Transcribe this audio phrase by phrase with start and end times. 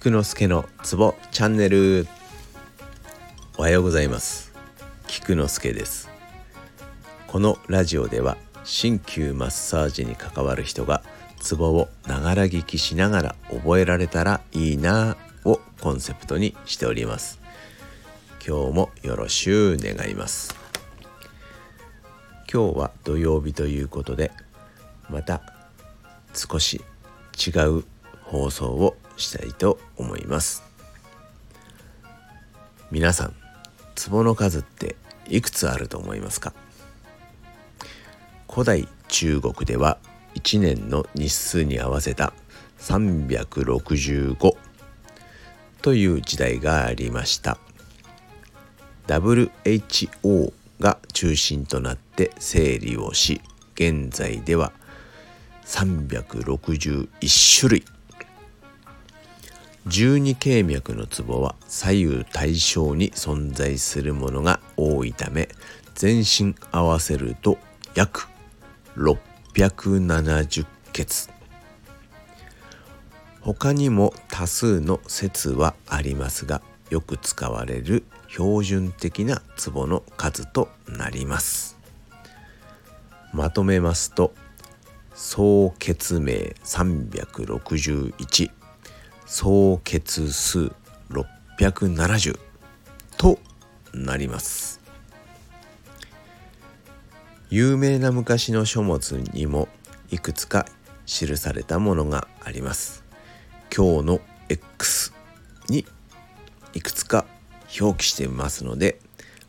[0.00, 2.06] 菊之助のツボチャンネル。
[3.56, 4.52] おはようございます。
[5.08, 6.08] 菊之助です。
[7.26, 11.02] このラジオでは鍼灸マッサージに関わる人が
[11.40, 17.40] ツボをながら聞きしながら覚えられたらいいなをコンセプトにしております。
[18.46, 20.54] 今日もよろしゅう願います。
[22.50, 24.30] 今日は土曜日ということで
[25.10, 25.42] また
[26.34, 26.84] 少し
[27.36, 27.84] 違う
[28.22, 30.62] 放送をしたいと思います。
[32.90, 33.34] 皆さん
[34.10, 34.96] 壺の数って
[35.28, 36.54] いくつあると思いますか？
[38.50, 39.98] 古代中国では
[40.34, 42.32] 1年の日数に合わせた
[42.78, 44.56] 365
[45.82, 47.58] という時代がありました。
[49.06, 53.40] WHO が中心となって整理をし
[53.74, 54.72] 現在では
[55.64, 57.08] 361
[57.60, 57.84] 種類
[59.86, 65.48] 十二経脈のツボは左右対称に存在するものが多いため
[65.94, 67.58] 全身合わせると
[67.94, 68.28] 約
[68.96, 70.66] 670
[71.00, 71.38] 穴
[73.40, 81.78] 他にも多数の説はありますがよく使われる標準的なツボの数となります。
[83.32, 84.34] まとめますと
[85.14, 88.50] 総血名361
[89.28, 90.72] 総血数
[91.10, 92.38] 670
[93.18, 93.38] と
[93.92, 94.80] なります。
[97.50, 99.68] 有名な昔の書物にも
[100.10, 100.64] いくつか
[101.04, 103.04] 記されたものがあります。
[103.74, 105.12] 今日の X
[105.68, 105.84] に
[106.72, 107.26] いくつか
[107.78, 108.98] 表記していますので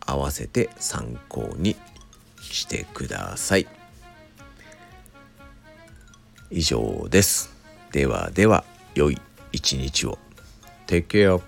[0.00, 1.76] 合わせて参考に
[2.42, 3.66] してください。
[6.50, 7.50] 以上です。
[7.90, 9.18] ではでは良い
[9.52, 10.18] 一日を
[10.86, 11.40] Take care